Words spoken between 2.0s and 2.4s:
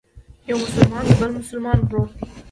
دی.